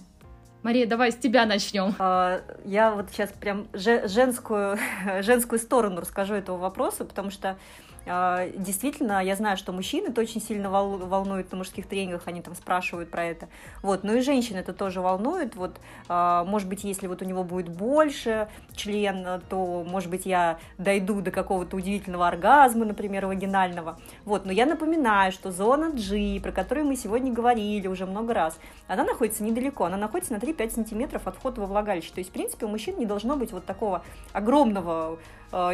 [0.63, 1.95] Мария, давай с тебя начнем.
[1.99, 4.79] А, я вот сейчас прям женскую,
[5.21, 7.59] женскую сторону расскажу этого вопроса, потому что
[8.07, 13.11] действительно, я знаю, что мужчины это очень сильно волнует на мужских тренингах, они там спрашивают
[13.11, 13.49] про это.
[13.83, 15.55] Вот, ну и женщин это тоже волнует.
[15.57, 20.59] Вот, а, может быть, если вот у него будет больше член, то, может быть, я
[20.79, 23.99] дойду до какого-то удивительного оргазма, например, вагинального.
[24.25, 28.59] Вот, но я напоминаю, что зона G, про которую мы сегодня говорили уже много раз,
[28.87, 32.13] она находится недалеко, она находится на 3-5 сантиметров от входа во влагалище.
[32.13, 35.17] То есть, в принципе, у мужчин не должно быть вот такого огромного э,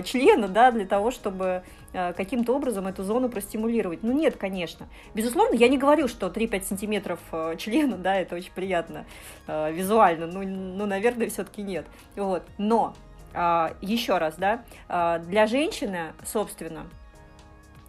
[0.04, 1.62] члена, да, для того, чтобы
[1.92, 4.02] э, каким-то образом эту зону простимулировать.
[4.02, 4.86] Ну, нет, конечно.
[5.14, 9.04] Безусловно, я не говорю, что 3-5 сантиметров э, члена, да, это очень приятно
[9.46, 11.86] э, визуально, ну, ну наверное, все-таки нет.
[12.16, 12.42] Вот.
[12.58, 12.94] Но,
[13.34, 16.86] э, еще раз, да, э, для женщины, собственно,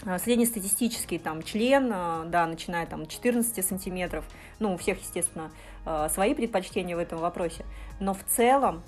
[0.06, 4.26] э, среднестатистический там член, э, да, начиная там 14 сантиметров,
[4.60, 5.52] ну, у всех, естественно,
[5.86, 7.66] э, свои предпочтения в этом вопросе,
[8.00, 8.84] но в целом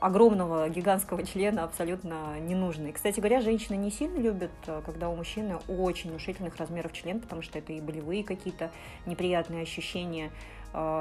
[0.00, 2.88] огромного гигантского члена абсолютно не нужно.
[2.88, 7.20] И, кстати говоря, женщины не сильно любят, э, когда у мужчины очень внушительных размеров член,
[7.20, 8.70] потому что это и болевые какие-то
[9.06, 10.30] неприятные ощущения,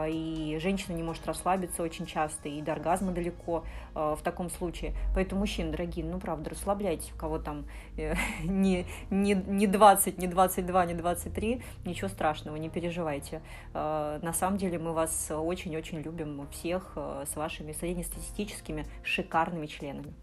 [0.08, 4.94] и женщина не может расслабиться очень часто, и до оргазма далеко а, в таком случае.
[5.14, 7.66] Поэтому, мужчины, дорогие, ну, правда, расслабляйтесь, у кого там
[7.98, 13.42] э, не, не, не 20, не 22, не 23, ничего страшного, не переживайте.
[13.74, 20.14] На самом деле мы вас очень-очень любим всех с вашими среднестатистическими шикарными членами.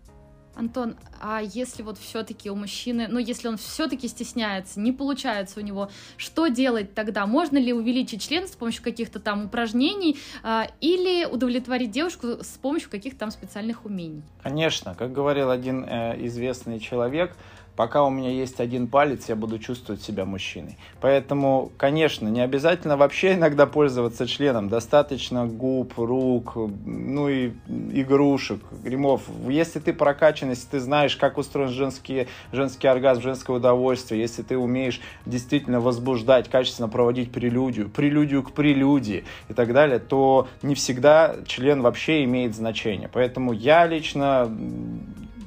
[0.54, 5.62] Антон, а если вот все-таки у мужчины, ну если он все-таки стесняется, не получается у
[5.62, 7.26] него, что делать тогда?
[7.26, 12.90] Можно ли увеличить член с помощью каких-то там упражнений а, или удовлетворить девушку с помощью
[12.90, 14.22] каких-то там специальных умений?
[14.42, 17.34] Конечно, как говорил один э, известный человек,
[17.76, 20.76] пока у меня есть один палец, я буду чувствовать себя мужчиной.
[21.00, 24.68] Поэтому, конечно, не обязательно вообще иногда пользоваться членом.
[24.68, 27.52] Достаточно губ, рук, ну и
[27.92, 29.22] игрушек, гримов.
[29.48, 34.56] Если ты прокачан, если ты знаешь, как устроен женский, женский оргазм, женское удовольствие, если ты
[34.56, 41.36] умеешь действительно возбуждать, качественно проводить прелюдию, прелюдию к прелюдии и так далее, то не всегда
[41.46, 43.08] член вообще имеет значение.
[43.12, 44.50] Поэтому я лично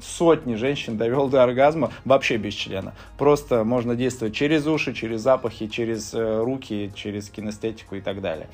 [0.05, 2.93] сотни женщин довел до оргазма вообще без члена.
[3.17, 8.47] Просто можно действовать через уши, через запахи, через э, руки, через кинестетику и так далее.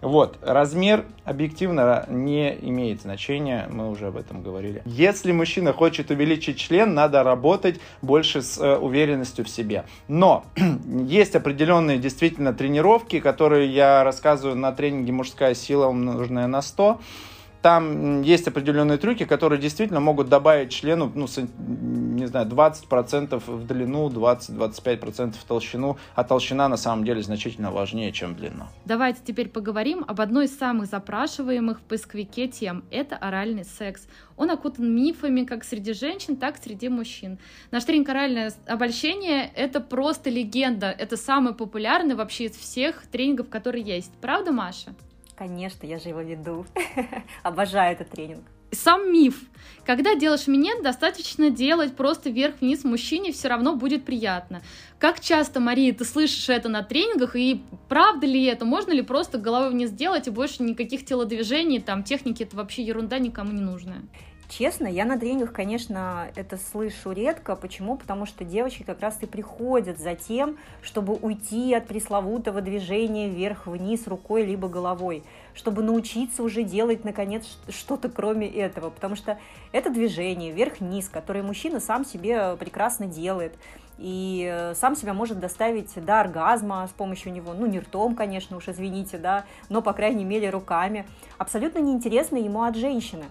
[0.00, 4.82] Вот, размер объективно не имеет значения, мы уже об этом говорили.
[4.84, 9.84] Если мужчина хочет увеличить член, надо работать больше с э, уверенностью в себе.
[10.06, 10.44] Но
[11.06, 16.98] есть определенные действительно тренировки, которые я рассказываю на тренинге «Мужская сила умноженная на 100»
[17.62, 21.26] там есть определенные трюки, которые действительно могут добавить члену, ну,
[21.58, 28.12] не знаю, 20% в длину, 20-25% в толщину, а толщина на самом деле значительно важнее,
[28.12, 28.68] чем длина.
[28.84, 32.84] Давайте теперь поговорим об одной из самых запрашиваемых в поисковике тем.
[32.90, 34.06] Это оральный секс.
[34.36, 37.38] Он окутан мифами как среди женщин, так и среди мужчин.
[37.70, 40.90] Наш тренинг «Оральное обольщение»— это просто легенда.
[40.90, 44.12] Это самый популярный вообще из всех тренингов, которые есть.
[44.20, 44.94] Правда, Маша?
[45.38, 46.66] Конечно, я же его веду.
[47.44, 48.42] Обожаю этот тренинг.
[48.72, 49.40] Сам миф.
[49.86, 54.62] Когда делаешь минет, достаточно делать просто вверх-вниз мужчине, все равно будет приятно.
[54.98, 58.64] Как часто, Мария, ты слышишь это на тренингах, и правда ли это?
[58.64, 63.20] Можно ли просто головой вниз делать, и больше никаких телодвижений, там, техники, это вообще ерунда
[63.20, 64.02] никому не нужная?
[64.48, 67.54] Честно, я на тренингах, конечно, это слышу редко.
[67.54, 67.98] Почему?
[67.98, 74.06] Потому что девочки как раз и приходят за тем, чтобы уйти от пресловутого движения вверх-вниз
[74.06, 78.88] рукой либо головой, чтобы научиться уже делать, наконец, что-то кроме этого.
[78.88, 79.38] Потому что
[79.72, 83.52] это движение вверх-вниз, которое мужчина сам себе прекрасно делает,
[83.98, 88.56] и э, сам себя может доставить до оргазма с помощью него, ну, не ртом, конечно,
[88.56, 91.04] уж извините, да, но, по крайней мере, руками.
[91.36, 93.24] Абсолютно неинтересно ему от женщины.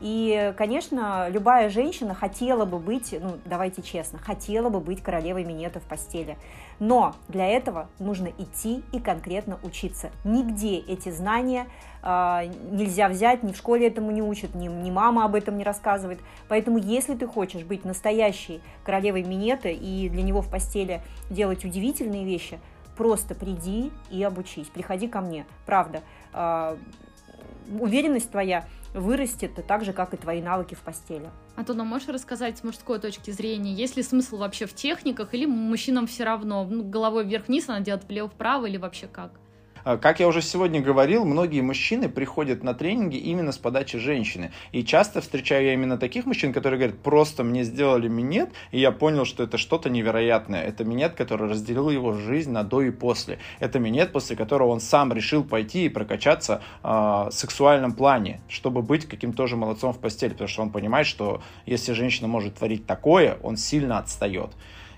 [0.00, 5.78] И, конечно, любая женщина хотела бы быть, ну, давайте честно, хотела бы быть королевой минета
[5.78, 6.38] в постели.
[6.78, 10.10] Но для этого нужно идти и конкретно учиться.
[10.24, 11.66] Нигде эти знания
[12.02, 15.64] э, нельзя взять, ни в школе этому не учат, ни, ни мама об этом не
[15.64, 16.20] рассказывает.
[16.48, 22.24] Поэтому, если ты хочешь быть настоящей королевой минета и для него в постели делать удивительные
[22.24, 22.58] вещи,
[22.96, 24.68] просто приди и обучись.
[24.68, 26.00] Приходи ко мне, правда.
[26.32, 26.78] Э,
[27.78, 31.30] уверенность твоя вырастет так же, как и твои навыки в постели.
[31.56, 36.06] А можешь рассказать с мужской точки зрения, есть ли смысл вообще в техниках, или мужчинам
[36.06, 39.32] все равно, ну, головой вверх-вниз она делает влево-вправо, или вообще как?
[39.84, 44.52] А, как я уже сегодня говорил, многие мужчины приходят на тренинги именно с подачи женщины.
[44.72, 48.92] И часто встречаю я именно таких мужчин, которые говорят, просто мне сделали минет, и я
[48.92, 50.62] понял, что это что-то невероятное.
[50.62, 53.38] Это минет, который разделил его жизнь на до и после.
[53.58, 58.82] Это минет, после которого он сам решил пойти и прокачаться э, в сексуальном плане, чтобы
[58.82, 62.86] быть каким-то тоже молодцом в постели, потому что он понимает, что если женщина может творить
[62.86, 64.50] такое, он сильно отстает.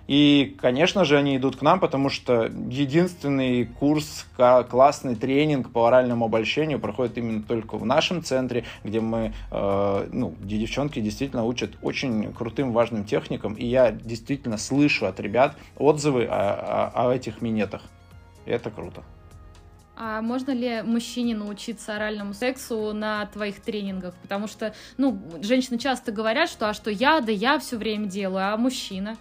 [0.09, 6.25] И, конечно же, они идут к нам, потому что единственный курс, классный тренинг по оральному
[6.25, 11.73] обольщению проходит именно только в нашем центре, где мы, э, ну, где девчонки действительно учат
[11.83, 13.55] очень крутым, важным техникам.
[13.55, 17.83] И я действительно слышу от ребят отзывы о, о, о этих минетах.
[18.45, 19.03] Это круто.
[19.97, 24.15] А можно ли мужчине научиться оральному сексу на твоих тренингах?
[24.23, 28.53] Потому что, ну, женщины часто говорят, что а что я, да я все время делаю,
[28.53, 29.17] а мужчина?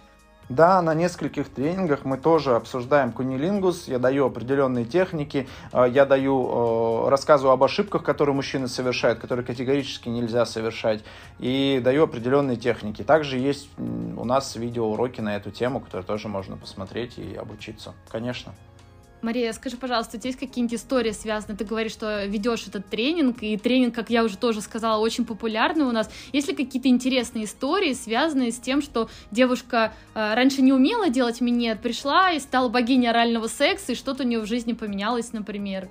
[0.52, 7.06] Да, на нескольких тренингах мы тоже обсуждаем кунилингус, я даю определенные техники, э, я даю,
[7.06, 11.04] э, рассказываю об ошибках, которые мужчины совершают, которые категорически нельзя совершать,
[11.38, 13.02] и даю определенные техники.
[13.02, 18.52] Также есть у нас видеоуроки на эту тему, которые тоже можно посмотреть и обучиться, конечно.
[19.22, 21.56] Мария, скажи, пожалуйста, у тебя есть какие-нибудь истории связанные?
[21.56, 25.84] Ты говоришь, что ведешь этот тренинг, и тренинг, как я уже тоже сказала, очень популярный
[25.84, 26.10] у нас.
[26.32, 31.40] Есть ли какие-то интересные истории, связанные с тем, что девушка э, раньше не умела делать
[31.40, 35.88] минет, пришла и стала богиней орального секса, и что-то у нее в жизни поменялось, например?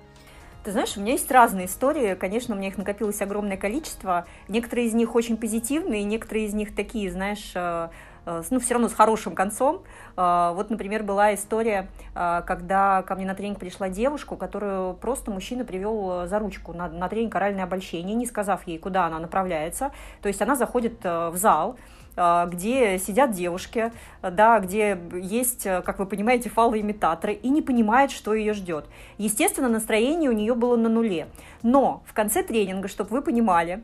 [0.65, 2.13] Ты знаешь, у меня есть разные истории.
[2.13, 4.27] Конечно, у меня их накопилось огромное количество.
[4.47, 7.89] Некоторые из них очень позитивные, некоторые из них такие, знаешь, э,
[8.25, 9.83] ну, все равно с хорошим концом.
[10.15, 15.31] Э, вот, например, была история, э, когда ко мне на тренинг пришла девушка, которую просто
[15.31, 19.91] мужчина привел за ручку на, на тренинг оральное обольщение, не сказав ей, куда она направляется.
[20.21, 21.77] То есть она заходит в зал,
[22.15, 28.53] где сидят девушки, да, где есть, как вы понимаете, фалоимитаторы, и не понимает, что ее
[28.53, 28.85] ждет.
[29.17, 31.27] Естественно, настроение у нее было на нуле.
[31.63, 33.81] Но в конце тренинга, чтобы вы понимали,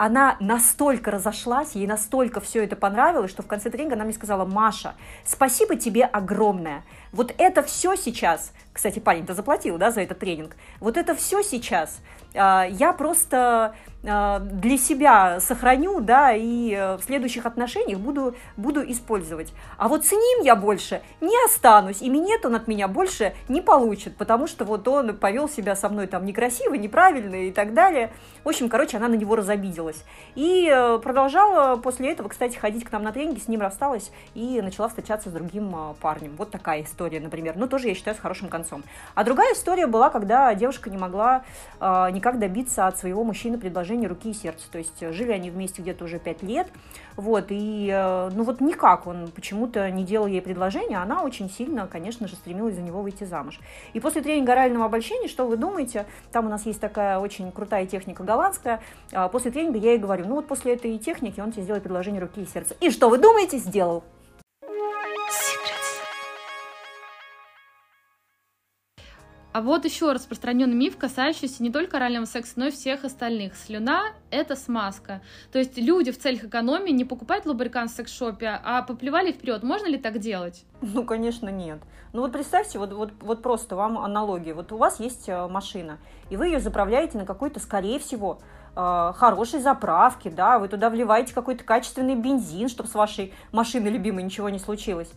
[0.00, 4.46] она настолько разошлась, ей настолько все это понравилось, что в конце тренинга она мне сказала,
[4.46, 4.94] Маша,
[5.26, 6.84] спасибо тебе огромное.
[7.12, 12.00] Вот это все сейчас, кстати, парень-то заплатил, да, за этот тренинг, вот это все сейчас
[12.34, 19.52] а, я просто для себя сохраню, да, и э, в следующих отношениях буду, буду использовать.
[19.76, 23.60] А вот с ним я больше не останусь, и минет он от меня больше не
[23.60, 28.10] получит, потому что вот он повел себя со мной там некрасиво, неправильно и так далее.
[28.42, 30.02] В общем, короче, она на него разобиделась.
[30.34, 34.62] И э, продолжала после этого, кстати, ходить к нам на тренинги, с ним рассталась и
[34.62, 36.36] начала встречаться с другим э, парнем.
[36.38, 37.54] Вот такая история, например.
[37.56, 38.82] Ну, тоже, я считаю, с хорошим концом.
[39.14, 41.44] А другая история была, когда девушка не могла
[41.80, 44.66] никак добиться от своего мужчины предложения руки и сердца.
[44.70, 46.68] То есть э, жили они вместе где-то уже пять лет,
[47.16, 51.86] вот, и, э, ну вот никак он почему-то не делал ей предложение, она очень сильно,
[51.86, 53.60] конечно же, стремилась за него выйти замуж.
[53.92, 57.86] И после тренинга орального обольщения, что вы думаете, там у нас есть такая очень крутая
[57.86, 58.80] техника голландская,
[59.12, 62.20] а после тренинга я ей говорю, ну вот после этой техники он тебе сделает предложение
[62.20, 62.74] руки и сердца.
[62.80, 64.04] И что вы думаете, сделал?
[69.52, 73.56] А вот еще распространенный миф, касающийся не только орального секса, но и всех остальных.
[73.56, 75.22] Слюна– это смазка.
[75.50, 79.64] То есть люди в целях экономии не покупают лубрикант в секс-шопе, а поплевали вперед.
[79.64, 80.64] Можно ли так делать?
[80.82, 81.80] Ну, конечно, нет.
[82.12, 84.54] Ну вот представьте, вот, вот, вот просто вам аналогия.
[84.54, 88.38] Вот у вас есть э, машина, и вы ее заправляете на какой-то, скорее всего,
[88.76, 94.22] э, хорошей заправке, да, вы туда вливаете какой-то качественный бензин, чтобы с вашей машиной любимой
[94.22, 95.10] ничего не случилось.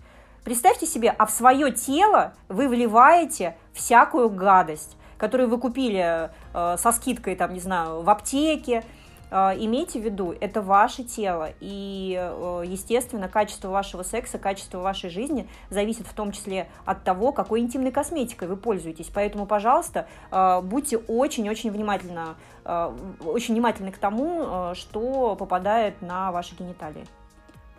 [0.44, 6.92] Представьте себе, а в свое тело вы вливаете всякую гадость, которую вы купили э, со
[6.92, 8.84] скидкой, там, не знаю, в аптеке.
[9.32, 15.10] Э, имейте в виду, это ваше тело, и, э, естественно, качество вашего секса, качество вашей
[15.10, 19.10] жизни зависит в том числе от того, какой интимной косметикой вы пользуетесь.
[19.14, 22.36] Поэтому, пожалуйста, э, будьте очень-очень внимательны,
[22.66, 27.06] э, очень внимательны к тому, э, что попадает на ваши гениталии.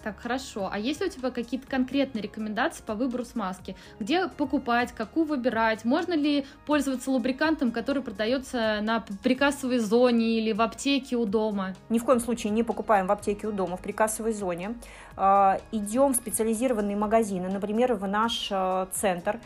[0.05, 0.69] Так, хорошо.
[0.71, 3.75] А есть ли у тебя какие-то конкретные рекомендации по выбору смазки?
[3.99, 5.87] Где покупать, какую выбирать?
[5.87, 11.75] Можно ли пользоваться лубрикантом, который продается на прикассовой зоне или в аптеке у дома?
[11.89, 14.75] Ни в коем случае не покупаем в аптеке у дома, в прикассовой зоне.
[15.17, 19.41] А, идем в специализированные магазины, например, в наш э, центр,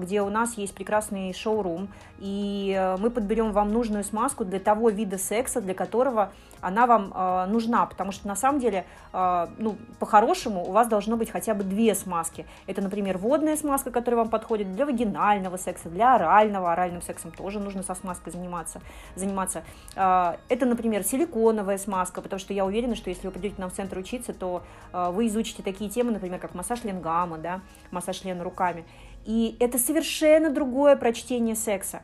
[0.00, 4.90] где у нас есть прекрасный шоурум, и э, мы подберем вам нужную смазку для того
[4.90, 10.72] вида секса, для которого она вам нужна, потому что на самом деле, ну, по-хорошему, у
[10.72, 12.44] вас должно быть хотя бы две смазки.
[12.66, 17.60] Это, например, водная смазка, которая вам подходит для вагинального секса, для орального, оральным сексом тоже
[17.60, 18.82] нужно со смазкой заниматься.
[19.16, 19.62] заниматься.
[19.94, 23.96] Это, например, силиконовая смазка, потому что я уверена, что если вы придете нам в центр
[23.96, 24.62] учиться, то
[24.92, 28.84] вы изучите такие темы, например, как массаж ленгама, да, массаж лена руками.
[29.30, 32.02] И это совершенно другое прочтение секса.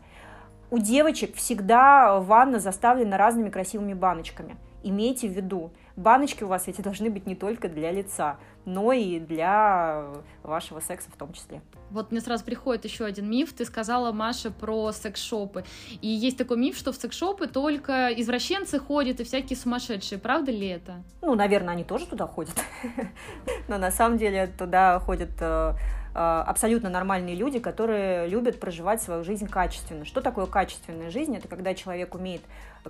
[0.70, 4.57] У девочек всегда ванна заставлена разными красивыми баночками.
[4.85, 9.18] Имейте в виду, баночки у вас эти должны быть не только для лица, но и
[9.18, 10.05] для
[10.45, 11.62] вашего секса в том числе.
[11.91, 13.53] Вот мне сразу приходит еще один миф.
[13.53, 15.64] Ты сказала, Маша, про секс-шопы.
[16.01, 20.20] И есть такой миф, что в секс-шопы только извращенцы ходят и всякие сумасшедшие.
[20.20, 21.03] Правда ли это?
[21.22, 22.55] Ну, наверное, они тоже туда ходят.
[23.68, 25.72] Но на самом деле туда ходят э,
[26.17, 30.05] абсолютно нормальные люди, которые любят проживать свою жизнь качественно.
[30.05, 31.37] Что такое качественная жизнь?
[31.37, 32.43] Это когда человек умеет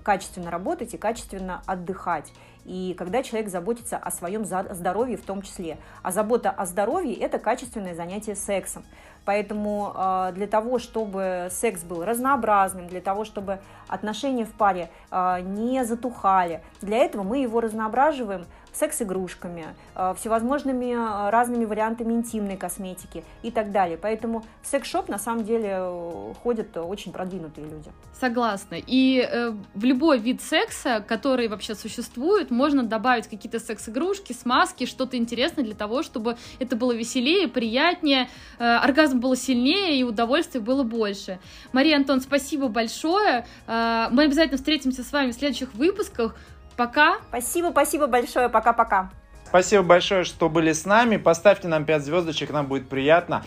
[0.03, 2.33] качественно работать и качественно отдыхать.
[2.65, 5.79] И когда человек заботится о своем здоровье в том числе.
[6.03, 8.85] А забота о здоровье– это качественное занятие сексом.
[9.25, 13.59] Поэтому э, для того, чтобы секс был разнообразным, для того, чтобы
[13.89, 18.47] отношения в паре э, не затухали, для этого мы его разноображиваем
[18.79, 23.99] секс-игрушками, э, всевозможными э, разными вариантами интимной косметики и так далее.
[24.01, 27.91] Поэтому в секс-шоп на самом деле э, ходят очень продвинутые люди.
[28.19, 28.77] Согласна.
[28.87, 35.17] И э, в любой вид секса, который вообще существует, можно добавить какие-то секс-игрушки, смазки, что-то
[35.17, 40.83] интересное для того, чтобы это было веселее, приятнее, э, оргазм был сильнее и удовольствия было
[40.83, 41.39] больше.
[41.73, 43.47] Мария Антон, спасибо большое.
[43.67, 46.37] Э, мы обязательно встретимся с вами в следующих выпусках.
[46.77, 47.19] Пока.
[47.29, 48.49] Спасибо, спасибо большое.
[48.49, 49.11] Пока-пока.
[49.47, 51.17] Спасибо большое, что были с нами.
[51.17, 53.45] Поставьте нам 5 звездочек, нам будет приятно.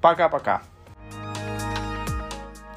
[0.00, 0.62] Пока-пока.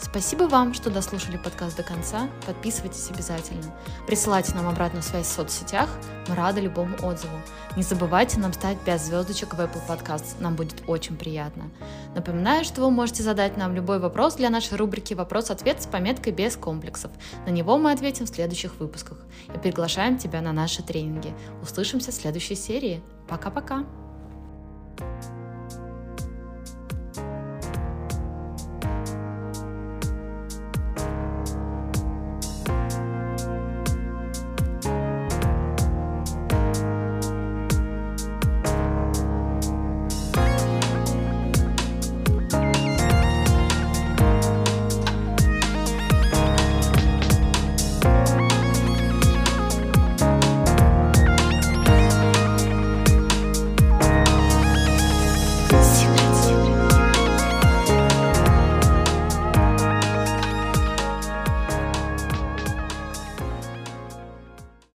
[0.02, 2.30] Спасибо вам, что дослушали подкаст до конца.
[2.46, 3.76] Подписывайтесь обязательно.
[4.08, 5.90] Присылайте нам обратную связь в соцсетях.
[6.30, 7.38] Мы рады любому отзыву.
[7.76, 10.36] Не забывайте нам ставить 5 звездочек в Apple Podcast.
[10.40, 11.70] Нам будет очень приятно.
[12.16, 16.56] Напоминаю, что вы можете задать нам любой вопрос для нашей рубрики «Вопрос-ответ» с пометкой «Без
[16.56, 17.12] комплексов».
[17.46, 19.18] На него мы ответим в следующих выпусках.
[19.54, 21.34] И приглашаем тебя на наши тренинги.
[21.62, 23.04] Услышимся в следующей серии.
[23.28, 23.84] Пока-пока!